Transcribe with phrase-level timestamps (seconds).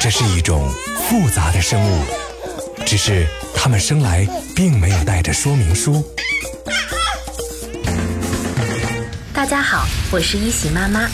[0.00, 0.68] 这是一种
[1.08, 2.04] 复杂的生物，
[2.84, 3.24] 只是
[3.54, 6.04] 它们生来并没有带着说明书。
[9.32, 11.08] 大家好，我是一喜妈妈，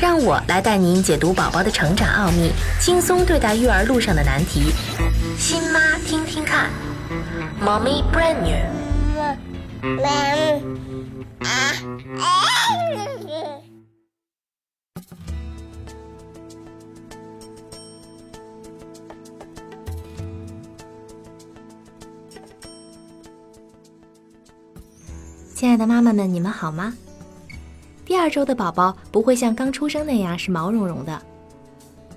[0.00, 4.72] 让我来带您解读宝宝的成长奥秘，轻松对待育儿路上的难题。
[5.36, 6.70] 新妈听听看
[7.60, 8.56] ，Mommy brand new。
[25.54, 26.94] 亲爱的妈妈们，你们好吗？
[28.04, 31.20] 第二周的宝宝不会像刚出生那样是毛茸茸的，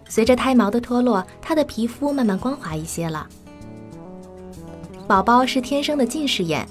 [0.07, 3.27] 随着胎毛的脱落，它的皮肤慢慢光滑一些了。
[5.07, 6.67] 宝宝是天生的近视眼，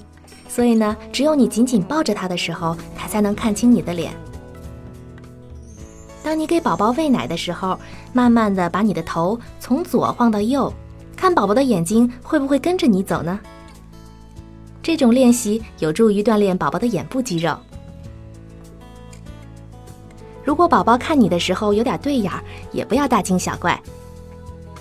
[0.53, 4.11] 所以呢，只有你紧紧抱着他的时候，他才能看清你的脸。
[6.21, 7.79] 当你给宝宝喂奶的时候，
[8.11, 10.71] 慢慢的把你的头从左晃到右，
[11.15, 13.39] 看宝宝的眼睛会不会跟着你走呢？
[14.83, 17.55] 这种练习有助于锻炼宝宝的眼部肌肉。
[20.43, 22.29] 如果宝宝看你的时候有点对眼，
[22.73, 23.81] 也不要大惊小怪。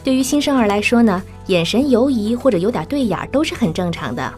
[0.02, 4.34] 对于新生儿来说呢，眼神游移或者有点对眼都是很正常的。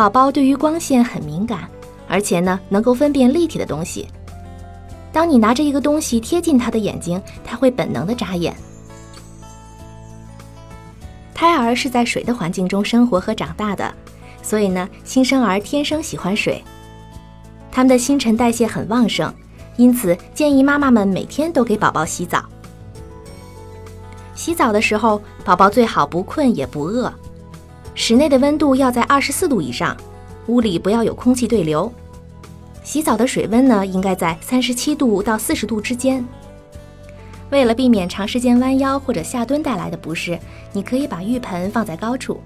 [0.00, 1.68] 宝宝对于光线很敏感，
[2.08, 4.08] 而且呢能够分辨立体的东西。
[5.12, 8.56] 当你拿着一个东西贴近他的眼睛，他会本能的眨眼。
[11.34, 13.94] 胎儿是在水的环境中生活和长大的，
[14.40, 16.64] 所以呢，新生儿天生喜欢水。
[17.70, 19.30] 他们的新陈代谢很旺盛，
[19.76, 22.42] 因此建议妈妈们每天都给宝宝洗澡。
[24.34, 27.12] 洗澡的时候，宝宝最好不困也不饿。
[28.02, 29.94] 室内的温度要在二十四度以上，
[30.46, 31.92] 屋里不要有空气对流。
[32.82, 36.26] 洗澡的水温呢，应该在三十七度到四十度之间。
[37.50, 40.38] 为了避免长时间弯腰或者下蹲带来的不适，
[40.72, 42.40] 你可以把浴盆放在高处。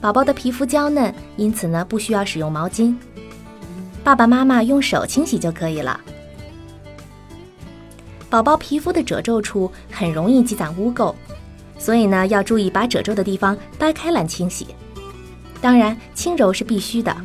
[0.00, 2.96] 宝宝的皮肤娇嫩，因此呢不需要使用毛巾，
[4.02, 5.98] 爸爸妈妈用手清洗就可以了。
[8.28, 11.14] 宝宝皮肤的褶皱处很容易积攒污垢，
[11.78, 14.66] 所以呢要注意把褶皱的地方掰开来清洗。
[15.60, 17.16] 当然，轻柔是必须的。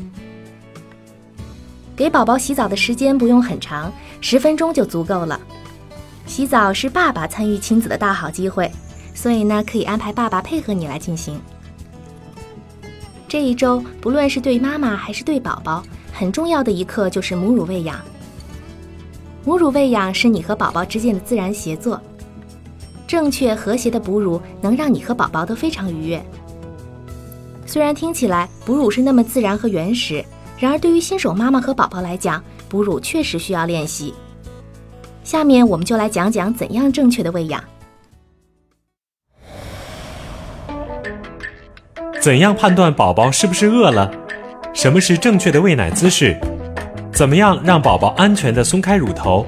[1.95, 3.91] 给宝宝洗澡的时间不用很长，
[4.21, 5.39] 十分钟就足够了。
[6.25, 8.71] 洗澡是爸爸参与亲子的大好机会，
[9.13, 11.39] 所以呢，可以安排爸爸配合你来进行。
[13.27, 17.99] 这一周，不论是对妈妈还是对宝宝，很重要的一课就是母乳喂养。
[19.43, 22.01] 母乳喂养是你和宝宝之间的自然协作，
[23.07, 26.23] 正确和谐的哺乳能让你和宝宝都非常愉悦。
[27.65, 30.23] 虽然听起来哺乳是那么自然和原始，
[30.59, 34.13] 然而对于新手妈妈和宝宝来讲，哺乳确实需要练习。
[35.23, 37.63] 下面我们就来讲讲怎样正确的喂养。
[42.21, 44.11] 怎样判断宝宝是不是饿了？
[44.73, 46.39] 什么是正确的喂奶姿势？
[47.11, 49.45] 怎么样让宝宝安全的松开乳头？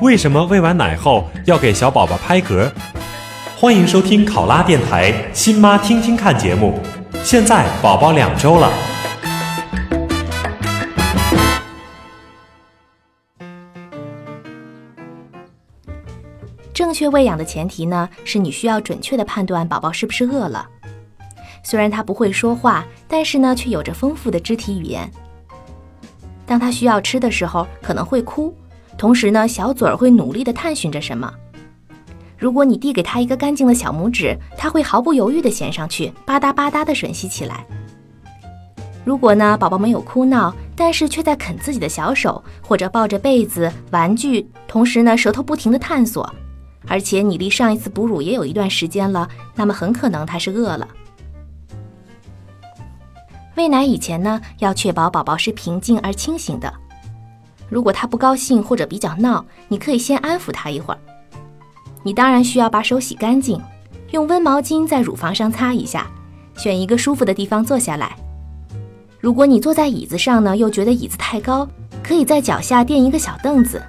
[0.00, 2.70] 为什么喂完奶后要给小宝宝拍嗝？
[3.56, 6.80] 欢迎收听考拉电台《新妈听听看》节目。
[7.22, 8.72] 现在宝宝两周了。
[16.72, 20.66] 正确喂养的前提呢，是你需要准确的判断宝宝是不是饿了。
[21.62, 25.08] 虽然他不会说话，但是呢，却有着丰富的肢体语言。
[26.44, 28.52] 当他需要吃的时候，可能会哭，
[28.96, 31.32] 同时呢，小嘴儿会努力地探寻着什么。
[32.38, 37.64] 如果你递给他一个干净的小拇指，他会毫不犹豫地衔上去，吧嗒吧嗒地吮吸起来。
[39.04, 46.32] 如果呢，宝宝没有哭闹，但是却在啃自己的小手，或者抱着被子、玩具，同时呢，舌头不停地探索。
[46.88, 50.88] 而且你离上一次哺乳也有一段时间了，那么很可能他是饿了。
[53.54, 56.72] 喂奶以前呢，要确保宝宝是平静而清醒的。
[57.72, 61.00] 如果他不高兴或者比较闹，你可以先安抚他一会儿。
[62.02, 63.58] 你当然需要把手洗干净，
[64.10, 66.06] 用温毛巾在乳房上擦一下，
[66.54, 68.14] 选一个舒服的地方坐下来。
[69.18, 71.66] 如果你坐在椅子上呢，又觉得椅子太高，
[72.02, 73.82] 可以在脚下垫一个小凳子，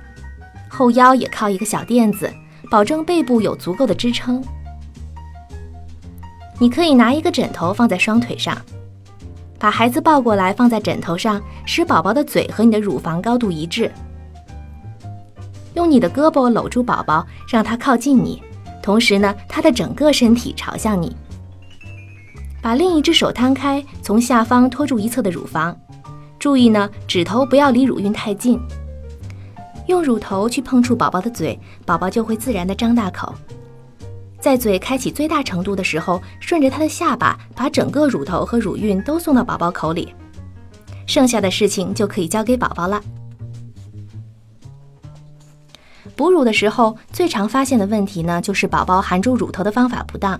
[0.69, 2.31] 后腰也靠一个小垫子。
[2.71, 4.41] 保证背部有足够的支撑。
[6.57, 8.57] 你可以拿一个枕头放在双腿上，
[9.63, 13.89] 把孩子抱过来放在枕头上，使宝宝的嘴和你的乳房高度一致。
[15.73, 18.43] 用你的胳膊搂住宝宝，让他靠近你，
[18.81, 21.15] 同时呢，他的整个身体朝向你。
[22.61, 25.73] 把另一只手摊开，从下方托住一侧的乳房，
[26.37, 28.59] 注意呢，指头不要离乳晕太近。
[29.87, 33.33] 用乳头去碰触宝宝的嘴，宝宝就会自然的张大口。
[34.43, 40.13] 在嘴开启最大程度的时候，顺着他的下巴，把整个乳头和乳晕都送到宝宝口里，
[41.07, 43.01] 剩下的事情就可以交给宝宝了。
[46.17, 50.37] 哺乳的时候，最常发现的问题呢，就是宝宝含住乳头的方法不当。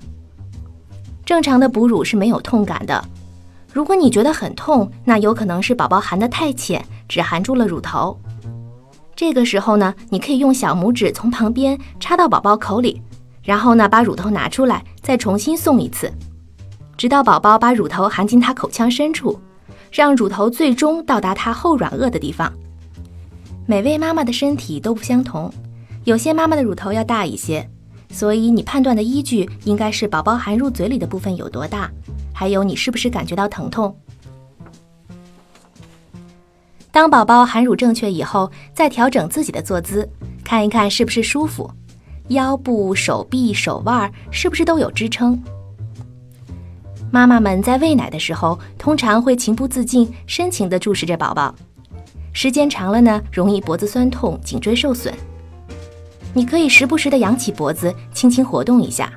[1.24, 3.02] 正常的哺乳是没有痛感的，
[3.72, 8.20] 如果你觉得很痛，那有可能是宝宝含得太浅，只含住了乳头。
[9.16, 13.02] 这个时候呢，你可以用小拇指从旁边插到宝宝口里。
[13.44, 16.12] 然后呢，把乳头拿出来，再重新送一次，
[16.96, 19.38] 直到宝宝把乳头含进他口腔深处，
[19.92, 22.52] 让乳头最终到达他后软腭的地方。
[23.66, 25.52] 每位妈妈的身体都不相同，
[26.06, 27.70] 有些妈妈的乳头要大一些，
[28.10, 31.92] 所以你判断的依据应该是宝宝含入嘴里的部分有多大，
[32.34, 33.94] 还有你是不是感觉到疼痛。
[36.92, 40.08] 当宝宝含乳正确以后，再调整自己的坐姿，
[40.44, 41.70] 看一看是不是舒服。
[42.30, 45.42] 腰部、手臂、手腕是不是都有支撑？
[47.12, 51.54] 妈妈们在喂奶的时候，通常会情不自禁、深情地注视着宝宝，
[52.32, 55.14] 时间长了呢，容易脖子酸痛、颈椎受损。
[56.34, 59.14] 你可以时不时地扬起脖子，轻轻活动一下。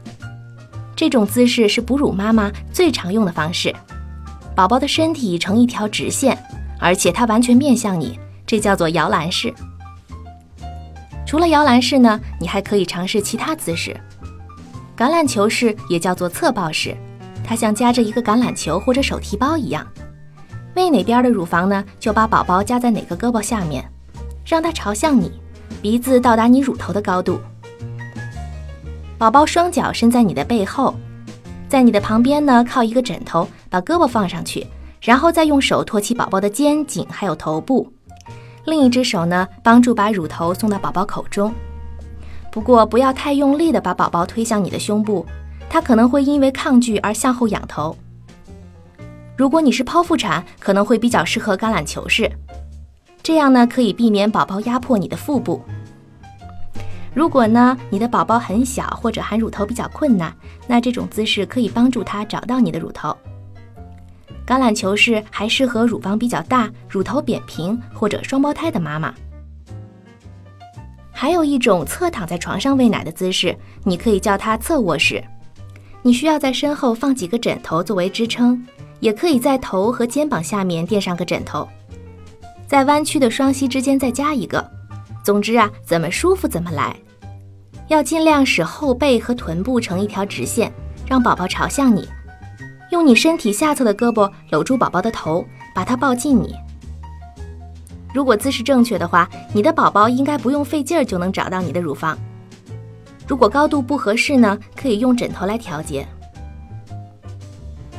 [0.95, 3.75] 这种姿势是哺乳妈妈最常用的方式。
[4.55, 6.37] 宝宝的身体成一条直线，
[6.79, 9.55] 而且它完全面向你，这叫做摇篮式。
[11.27, 13.95] 除了摇篮式呢，你还可以尝试其他姿势。
[14.97, 16.97] 橄榄球式也叫做侧抱式，
[17.45, 19.87] 它像夹着一个橄榄球或者手提包一样。
[20.77, 23.85] 喂哪边的乳房呢，就把宝宝夹在哪个胳膊下面，
[24.47, 25.33] 让它朝向你，
[25.83, 27.41] 鼻子到达你乳头的高度。
[29.19, 30.95] 宝宝双脚伸在你的背后，
[31.69, 34.67] 在你的旁边呢靠一个枕头，把胳膊放上去，
[35.01, 37.93] 然后再用手托起宝宝的肩颈还有头部。
[38.67, 41.55] 另一只手呢，帮助把乳头送到宝宝口中。
[42.51, 45.25] 不过不要太用力的把宝宝推向你的胸部，
[45.71, 47.97] 他可能会因为抗拒而向后仰头。
[49.37, 52.31] 如果你是剖腹产，可能会比较适合橄榄球式，
[53.23, 55.63] 这样呢可以避免宝宝压迫你的腹部。
[57.15, 60.35] 如果呢你的宝宝很小或者含乳头比较困难，
[60.67, 63.17] 那这种姿势可以帮助他找到你的乳头。
[64.47, 69.13] 橄榄球式还适合乳房比较大、乳头扁平或者双胞胎的妈妈。
[71.11, 75.23] 还有一种侧躺在床上喂奶的姿势，你可以叫它侧卧式。
[76.03, 78.65] 你需要在身后放几个枕头作为支撑，
[79.01, 81.67] 也可以在头和肩膀下面垫上个枕头，
[82.69, 84.65] 在弯曲的双膝之间再加一个。
[85.25, 86.95] 总之啊，怎么舒服怎么来，
[87.89, 90.73] 要尽量使后背和臀部成一条直线，
[91.09, 92.07] 让宝宝朝向你。
[92.91, 95.45] 用你身体下侧的胳膊搂住宝宝的头，
[95.75, 96.55] 把他抱近你。
[98.15, 102.17] 如果姿势正确的话，你的宝宝应该不用费劲儿就能找到你的乳房。
[103.27, 106.07] 如果高度不合适呢，可以用枕头来调节。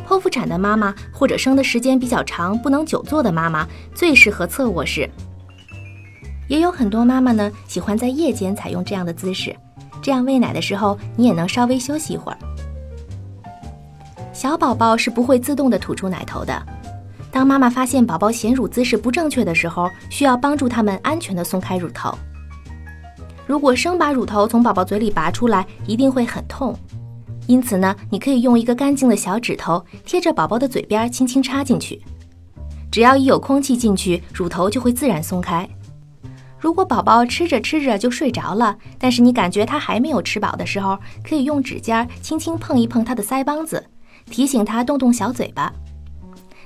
[0.08, 5.10] 剖腹产的妈妈或者生的时间比较长、不能久坐的妈妈，最适合侧卧式。
[6.48, 9.54] 也有很多妈妈呢，喜欢在夜间采用这样的姿势，
[10.02, 12.38] 这样喂奶的时候你也能稍微休息一会儿。
[14.48, 16.66] 小宝宝是不会自动的吐出奶头的。
[17.30, 22.18] 当妈妈发现宝宝衔乳姿势不正确的时候，需要帮助他们安全的松开乳头。
[23.46, 26.74] 如果生把乳头从宝宝嘴里拔出来，一定会很痛。
[27.46, 32.02] 因此呢，你可以用一个干净的小指头贴着宝宝的嘴边轻轻插进去。
[32.90, 35.68] 只要一有空气进去，乳头就会自然松开。
[36.58, 43.86] 如果宝宝吃着吃着就睡着了，但是你感觉他还没有吃饱的时候，可以用指尖轻轻碰一碰他的腮帮子。
[44.30, 45.74] 提醒他动动小嘴巴，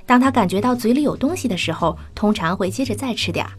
[0.04, 3.52] 当他感觉到嘴里有东西的时候，通常会接着再吃点儿。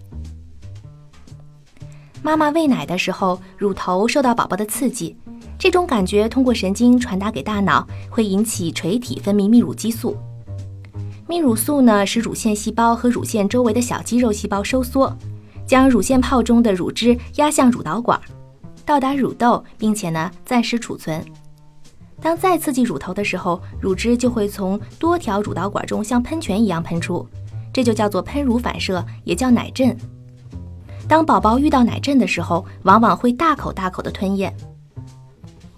[2.21, 5.15] 妈妈喂奶的时候，乳头受到宝宝的刺激，
[5.57, 10.15] 这种感觉通过神经传达给大脑，会引起垂体分泌泌乳激素。
[11.27, 15.13] 泌乳素呢，使乳腺细胞和乳腺周围的小肌肉细胞收缩，
[15.65, 18.19] 将乳腺泡中的乳汁压向乳导管，
[18.85, 21.23] 到达乳窦，并且呢暂时储存。
[22.23, 27.27] 当再刺激乳头的时候，乳汁就会从多条乳导管中像喷泉一样喷出，
[27.73, 29.95] 这就叫做喷乳反射，也叫奶阵。
[31.05, 34.55] 当宝宝遇到奶阵的时候，往往会大口大口的吞咽，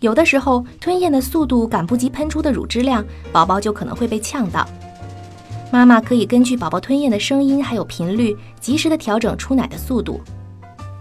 [0.01, 4.67] 有的时候吞咽的速度赶不及喷出的乳汁量，宝宝就可能会被呛到。
[5.71, 10.21] 妈妈可以根据宝宝吞咽的声音还有频率，及时的调整出奶的速度。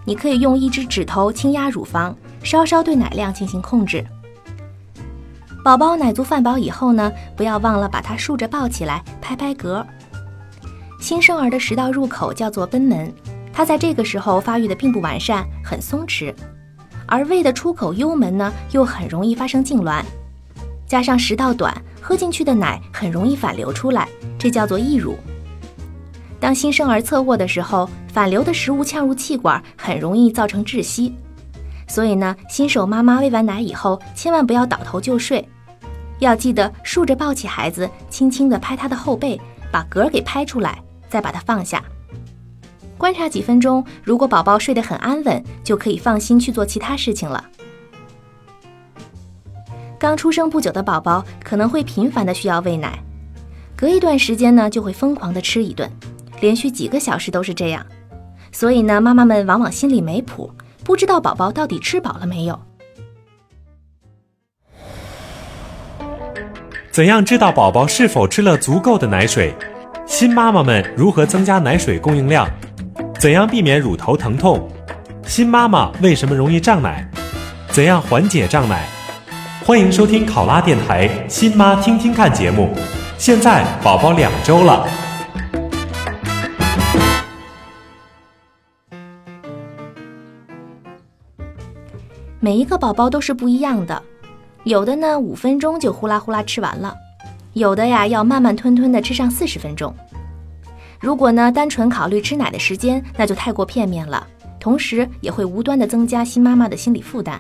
[0.07, 4.03] 你可以用一只指头轻压乳房，稍稍对奶量进行控制。
[5.65, 9.83] 宝宝奶足饭饱以后呢，不要忘了把它竖着抱起来，拍拍嗝。
[11.01, 13.11] 新生儿的食道入口叫做贲门，
[13.51, 16.35] 它在这个时候发育的并不完善，很松弛，
[17.07, 20.03] 而胃的出口幽门呢，又很容易发生痉挛，
[20.87, 24.07] 加上食道短，喝进去的奶很容易反流出来，
[24.39, 25.17] 这叫做溢乳。
[26.39, 31.17] 当新生儿侧卧的时候，反流的食物呛入气管，很容易造成窒息。
[31.89, 35.47] 所以呢，新手妈妈喂完奶以后，千万不要倒头就睡，
[36.25, 39.41] 要记得竖着抱起孩子，轻轻地拍他的后背，
[39.71, 41.83] 把嗝给拍出来，再把他放下。
[42.99, 47.45] 观察几分钟，如果宝宝睡得很安稳，就可以放心去做其他事情了。
[49.99, 52.99] 刚出生不久的宝宝可能会频繁的需要喂奶，
[53.77, 55.91] 隔一段时间呢，就会疯狂的吃一顿。
[56.41, 57.85] 连续几个小时都是这样，
[58.53, 60.51] 所以呢，妈妈们往往心里没谱，
[60.85, 62.61] 不知道宝宝到底吃饱了没有。
[66.95, 69.53] 怎样知道宝宝是否吃了足够的奶水？
[70.07, 72.49] 新妈妈们如何增加奶水供应量？
[73.19, 74.71] 怎样避免乳头疼痛？
[75.27, 77.05] 新妈妈为什么容易胀奶？
[77.71, 78.87] 怎样缓解胀奶？
[79.65, 82.73] 欢迎收听考拉电台《新妈听听看》节目。
[83.19, 84.87] 现在宝宝两周了。
[92.39, 94.01] 每一个宝宝都是不一样的，
[94.65, 96.95] 有的呢五分钟就呼啦呼啦吃完了，
[97.53, 99.95] 有的呀要慢慢吞吞的吃上四十分钟。
[100.99, 104.27] 如果呢单纯考虑吃奶的时间，那就太过片面了，
[104.59, 107.39] 同时也会无端的增加新妈妈的心理负担。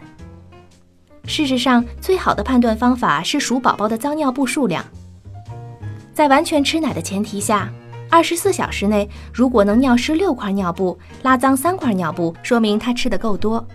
[1.25, 4.85] 事实上，最好的判断方法是数宝宝的脏尿布数量。
[6.13, 7.73] 在完全吃奶的前提下，
[8.11, 13.67] 二十四小时内如果能尿湿六块尿布，拉脏三块尿布，说明他吃的够多。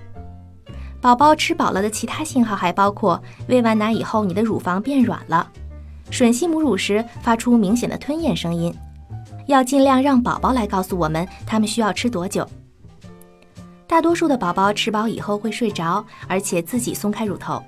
[1.01, 5.47] 宝宝吃饱了的其他信号还包括：喂完奶以后，你的乳房变软了；
[6.11, 8.73] 吮吸母乳时发出明显的吞咽声音。
[9.47, 12.47] 要尽量让宝宝来告诉我们他们需要吃多久。
[13.87, 17.63] 大多数的宝宝吃饱以后会睡着，而且自己松开乳头。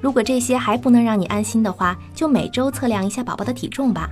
[0.00, 4.10] 如果这些还不能让你安心的话，就每周测量一下宝宝的体重吧。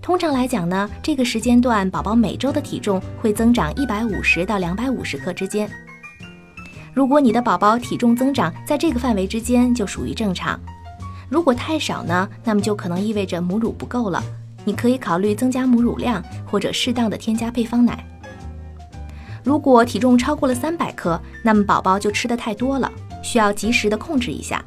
[0.00, 5.68] 通常来讲呢，这个时间段宝宝每周的体重会增长一百五十到两百五十克之间。
[6.98, 10.58] 如果你的宝宝体重增长在这个范围之间，就属于正常；
[11.28, 14.20] 如果太少呢，那么就可能意味着母乳不够了。
[14.64, 18.04] 你可以考虑增加母乳量，或者适当的添加配方奶。
[19.44, 22.90] 如果体重超过了三百克，那么宝宝就吃的太多了，
[23.22, 24.60] 需要及时的控制一下。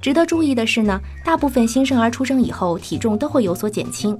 [0.00, 4.16] 值得注意的是呢，大部分新生儿出生以后体重都会有所减轻。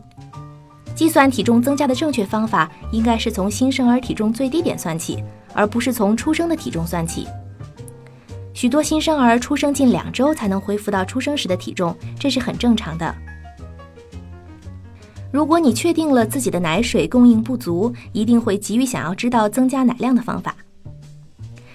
[0.97, 5.23] 计算体重增加的正确方法，应该是从新生儿体重最低点算起。
[5.55, 7.27] 而不是从出生的体重算起。
[8.55, 13.15] 许多新生儿出生近两周才能恢复到出生时的体重，这是很正常的。
[15.33, 20.55] 如果你确定了自己的奶水供应不足，一定会急于想要知道增加奶量的方法。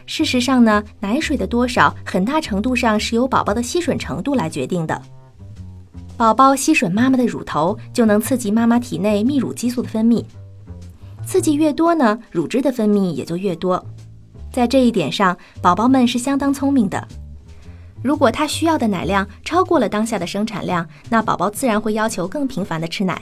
[0.06, 5.02] 事实上呢，奶水的多少很大程度上是由宝宝的吸吮程度来决定的。
[6.16, 10.24] 宝宝吸吮妈妈的乳头，就能刺激妈妈体内泌乳激素的分泌。
[11.28, 13.86] 刺激越多呢，乳汁的分泌也就越多。
[14.50, 17.06] 在这一点上，宝宝们是相当聪明的。
[18.02, 23.22] 如果他需要的奶量超过了当下的生产量，那宝宝自然会要求更频繁的吃奶。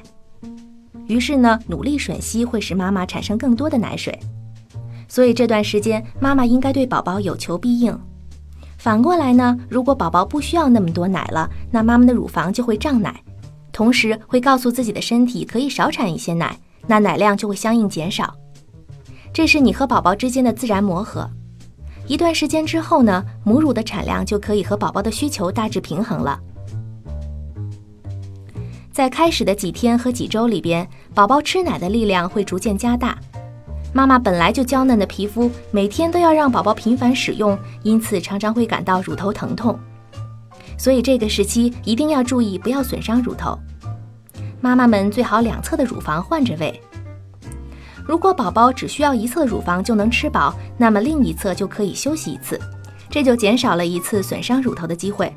[1.08, 4.18] 于是呢，努力吮吸会使妈妈产生更多的奶水。
[5.08, 8.00] 所以这段时间，妈妈应该对宝宝有求必应。
[8.78, 13.20] 反过来呢，如果宝宝不需要那么多奶了，那妈妈的乳房就会胀奶，
[13.72, 16.56] 同时会告诉自己的身体可以少产一些奶。
[16.88, 18.34] 那奶量就会相应减少，
[19.34, 21.30] 这是你和宝宝之间的自然磨合。
[22.08, 26.40] 一段时间之后呢，母乳的产量就可以和宝宝的需求大致平衡了。
[28.92, 33.18] 在开始的几天和几周里边，宝宝吃奶的力量会逐渐加大。
[33.92, 39.78] 妈妈本来就娇嫩的皮肤，每天都要让宝宝频繁使用，因此常常会感到乳头疼痛。
[40.78, 43.58] 所以这个时期一定要注意，不要损伤乳头。
[44.66, 46.82] 妈妈们最好两侧的乳房换着喂。
[48.04, 52.60] 如果宝宝只需要一侧乳房就能吃饱，那么另一侧就可以休息一次，
[53.08, 55.32] 这就减少了一次损伤乳头的机会。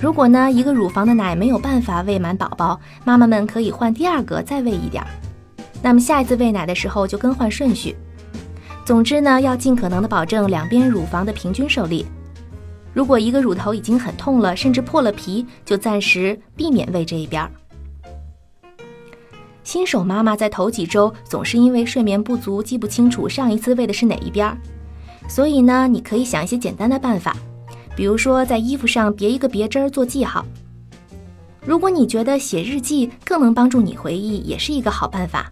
[0.00, 5.10] 如果呢一个乳房的奶没有办法喂满宝宝，妈妈们可以换第二个再喂一点儿。
[5.82, 7.94] 那么下一次喂奶的时候就更换顺序。
[8.86, 12.06] 总之呢要尽可能的保证两边乳房的平均受力。
[12.94, 17.46] 如果一个乳头已经很痛了，甚至破了皮，就暂时避免喂这一边。
[19.70, 24.58] 新手妈妈在头几周总是因为睡眠不足，记不清楚上一次喂的是哪一边儿，
[25.28, 27.36] 所以呢，你可以想一些简单的办法，
[27.94, 30.44] 比如说在衣服上别一个别针儿做记号。
[31.64, 35.48] 如果你觉得写日记更能帮助你回忆，也是一个好办法。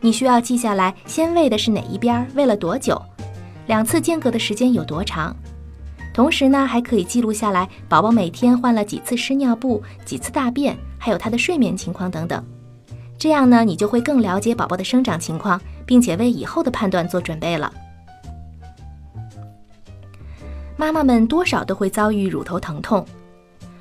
[0.00, 3.02] 你需要记下来先喂的是哪一边，喂了多久，
[3.66, 5.34] 两次间隔的时间有多长。
[6.14, 12.40] 同时呢，还可以记录下来宝宝每天换了几次湿尿布、几次大便，还有他的睡眠情况等等。
[13.20, 17.70] 这样呢，你就会更了解宝宝的生长情况，并且为以后的判断做准备了。
[20.74, 23.04] 妈妈们多少都会遭遇乳头疼痛，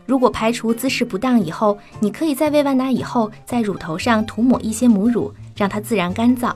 [0.06, 6.54] 如果排除姿势不当以后，你可以在喂完奶以后，在乳头上涂抹一些母乳，让它自然干燥，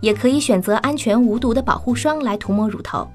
[0.00, 3.08] 也可以选择安全无毒的保护霜来涂抹乳头。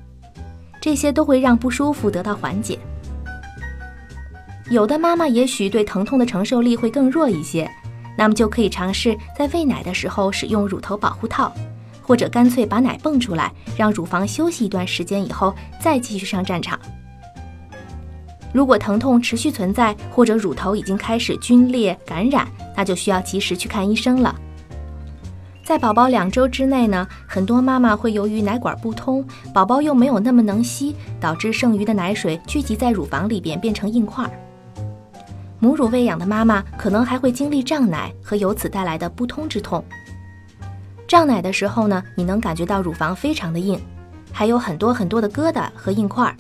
[0.82, 2.78] 这些都会让不舒服得到缓解。
[4.70, 7.70] 有的妈妈也许对疼痛的承受力会更弱一些，
[8.17, 11.51] 那么就可以尝试在喂奶的时候使用乳头保护套，
[12.01, 16.79] 或者干脆把奶泵出来，让乳房休息一段时间以后再继续上战场。
[18.53, 24.36] 如果疼痛持续存在，或者乳头已经开始皲裂感染，那就需要及时去看医生了。
[25.63, 34.29] 在宝宝两周之内呢，很多妈妈会由于奶管不通，宝宝又没有那么能吸，导致剩余的奶水聚集在乳房里边变成硬块。
[35.63, 39.82] 母乳喂养的妈妈可能还会经历胀奶和由此带来的不通之痛。
[41.08, 43.79] 胀奶的时候呢，你能感觉到乳房非常的硬，
[44.29, 46.36] 还有很多很多的疙瘩和硬块。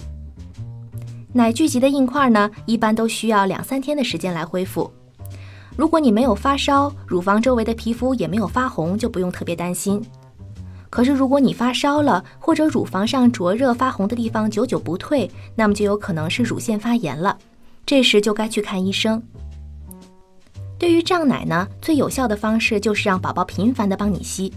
[1.31, 4.91] 奶聚集的硬块呢，一般都需要两三天的时间来恢复。
[5.77, 10.05] 如果你没有发烧，乳房周围的皮肤也没有发红，就不用特别担心。
[10.89, 17.37] 可是如果你发烧了，或者乳房上灼热发红的地方久久不退，那么就有可能是乳腺发炎了，
[17.85, 19.21] 这时就该去看医生。
[20.79, 24.51] 对于胀奶呢，最有效的方式就是让宝宝频繁的帮你吸。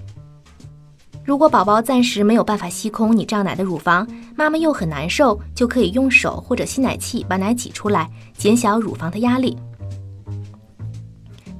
[1.24, 4.06] 如果宝宝暂时没有办法吸空你胀奶的乳房，
[4.36, 9.56] 妈妈又很难受，就可以用手或者吸奶器把奶挤出来，减小乳房的压力。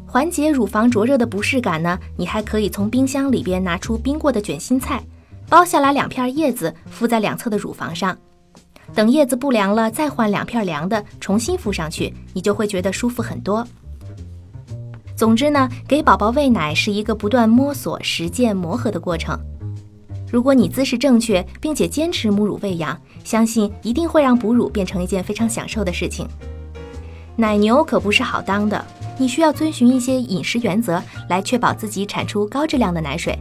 [0.06, 5.04] 缓解乳房灼热的不适感呢，你还可以从冰箱里边拿出冰过的卷心菜，
[5.50, 8.17] 剥下来两片叶子敷在两侧的乳房上，
[8.94, 13.66] 等叶子不凉了，再换两片凉的重新敷上去，你就会觉得舒服很多。
[15.14, 19.38] 总之呢，给宝宝喂奶是一个不断摸索、实践、磨合的过程。
[20.30, 26.26] 如果你姿势正确，并且坚持母乳喂养，相信一定会让哺乳变成一件非常享受的事情。
[27.36, 28.84] 奶牛可不是好当的。
[29.18, 33.38] 你需要遵循一些饮食原则来确保自己产出高质量的奶水。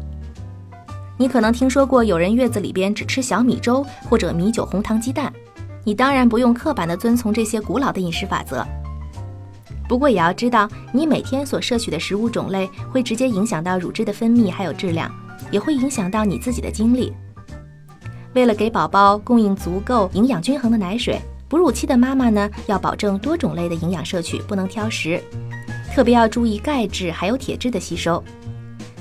[1.18, 5.32] 你可能听说过有人月子里边只吃小米粥或者米酒红糖鸡蛋，
[5.84, 8.66] 你当然不用刻板的遵从这些古老的饮食法则。
[9.88, 15.10] 不过也要知道，你每天所摄取的食物种类会直接影响到乳汁的分泌还有质量，
[15.52, 17.14] 也会影响到你自己的精力。
[18.34, 25.22] 为了给宝宝供应足够、营养均衡的奶水，哺乳期的妈妈呢要保证多种类的营养摄取，不能挑食。
[25.94, 28.22] 特别要注意钙质还有铁质的吸收，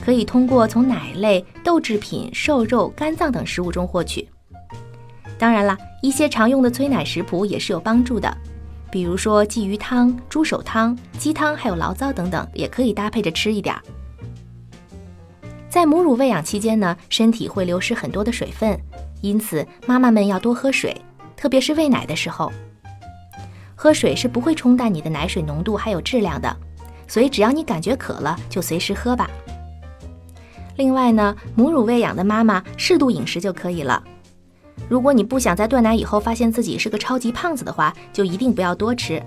[0.05, 4.29] 可以通过从奶类、豆制品、瘦肉、肝脏等食物中获取。
[5.39, 8.37] 当然了，一些常用的催奶食谱也是有帮助的，
[8.91, 13.81] 比如说鲫鱼汤、猪手汤、鸡汤，还有醪糟等等，也可以搭配着吃一点儿。
[15.71, 18.79] 在母乳喂养期间呢，身体会流失很多的水分，
[19.23, 20.95] 因此妈妈们要多喝水，
[21.35, 22.53] 特别是喂奶的时候，
[23.75, 26.55] 喝水是不会冲淡你的奶水浓度还有质量的。
[27.09, 29.29] 所以，只要你感觉渴了，就随时喝吧。
[30.77, 34.03] 另外呢，母乳喂养的妈妈适度饮食就可以了。
[34.89, 39.23] 如果你不想在断奶以后发现自己是个超级胖子的话，就一定不要多吃。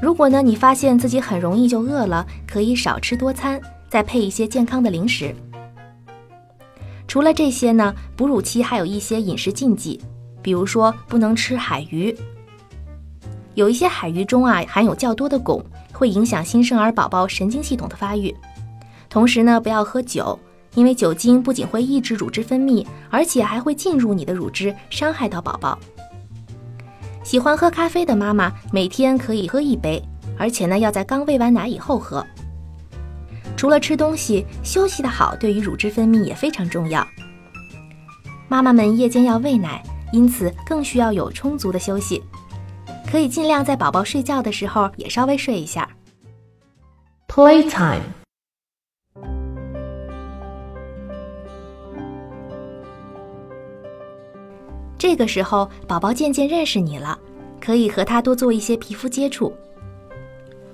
[0.00, 5.34] 如果呢，你发现自己很容易就饿了，可以少吃多餐，再配一些健康的零食。
[7.06, 10.00] 除了这些呢，哺乳期还有一些饮食禁忌，
[10.40, 12.16] 比如说不能吃海鱼，
[13.54, 15.62] 有一些海鱼中啊含有较多的汞。
[15.92, 18.34] 会影响新生儿宝宝神经系统的发育，
[19.08, 20.36] 同时呢，不要喝酒，
[20.74, 25.78] 因为酒精不仅会抑制乳汁分泌，而且还会进入你的乳汁，伤害到宝宝。
[27.22, 30.02] 喜欢喝咖啡的妈妈，每天可以喝一杯，
[30.38, 32.26] 而且呢，要在刚喂完奶以后喝。
[33.56, 37.06] 除了吃东西，休息的好对于乳汁分泌也非常重要。
[38.48, 39.82] 妈妈们夜间要喂奶，
[40.12, 42.22] 因此更需要有充足的休息。
[43.08, 45.88] 可以尽量在宝宝睡觉的时候也稍微睡一下。
[47.28, 48.21] Playtime。
[55.02, 57.18] 这个时候，宝宝渐渐认识你了，
[57.60, 59.52] 可以和他多做一些皮肤接触。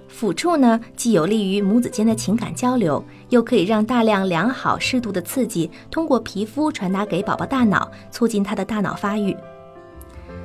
[0.06, 9.34] 抚触呢，既有利于母子间的情感交流，又可以让大量良好适度的刺激通过皮肤传达给宝宝大脑，促进他的大脑发育。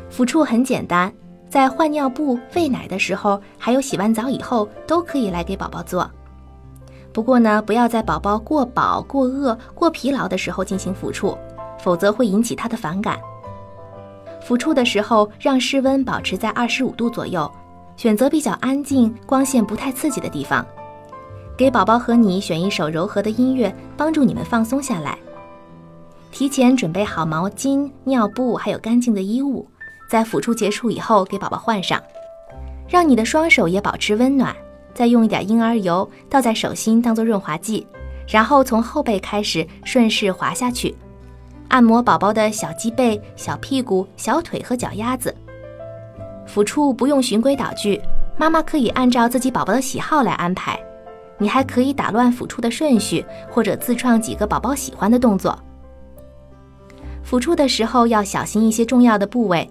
[0.10, 1.14] 抚触很简单。
[1.50, 6.10] 在换尿布、喂奶的时候，还有洗完澡以后，都可以来给宝宝做。
[7.12, 11.38] 不过呢，不要在宝宝过饱、过饿、过疲劳的时候进行抚触，
[11.80, 13.20] 否则会引起他的反感。
[14.46, 17.50] 抚触的时候，让室温保持在二十五度左右，
[17.96, 20.66] 选择比较安静、光线不太刺激的地方。
[21.56, 25.18] 给宝宝和你选一首柔和的音乐，帮助你们放松下来。
[26.32, 29.66] 提前准备好毛巾、尿布，还有干净的衣物，
[30.10, 32.02] 在抚触结束以后给宝宝换上，
[32.90, 34.54] 让你的双手也保持温暖。
[34.96, 37.86] 再用一点婴儿油倒在手心当做润滑剂，
[38.28, 40.96] 然后从后背开始顺势滑下去，
[41.74, 45.36] 按摩宝宝的小脊背、小屁股、小腿和脚丫子。
[46.48, 48.00] 抚触不用循规蹈矩，
[48.38, 50.80] 妈妈可以按照自己宝宝的喜好来安排。
[51.40, 55.58] 你还可以打乱抚触的顺序，或者自创几个宝宝喜欢的动作。
[57.28, 59.68] 抚触的时候要小心一些重要的部位。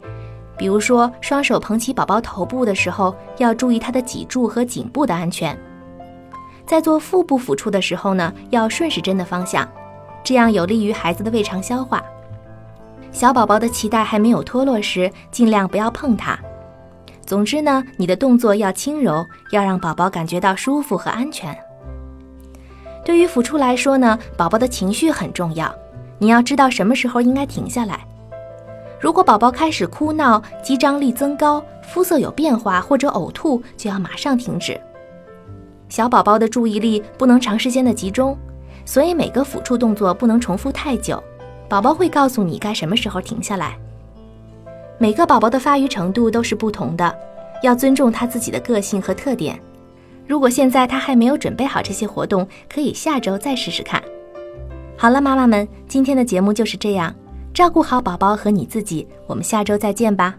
[0.59, 5.57] 比如说，双手捧起宝宝头部的时候，要注意他的脊柱和颈部的安全。
[6.67, 9.69] 在做腹部抚触的时候呢，要顺时针的方向，
[10.23, 12.03] 这样有利于孩子的胃肠消化。
[13.11, 16.39] 小宝宝的脐带还没有脱落时，尽量不要碰它。
[17.27, 21.57] 总之呢，你的动作要轻柔，要让宝宝感觉到舒服和安全。
[23.05, 25.73] 对于抚触来说呢，宝宝的情绪很重要，
[26.19, 28.01] 你要知道什么时候应该停下来。
[29.01, 34.81] 如果宝宝开始哭闹、肌张力增高、肤色有变化或者呕吐，就要马上停止。
[35.89, 38.39] 小宝宝的注意力不能长时间的集中，
[38.85, 41.23] 所以每个抚触动作不能重复太久。
[41.69, 43.77] 宝宝会告诉你该什么时候停下来。
[44.99, 47.15] 每个宝宝的发育程度都是不同的，
[47.63, 49.59] 要尊重他自己的个性和特点。
[50.27, 54.03] 如果现在他还没有准备好这些活动，可以下周再试试看。
[54.97, 57.15] 好了，妈妈们，今天的节目就是这样。
[57.53, 60.37] 照顾好宝宝和你自己，我们下周再见吧。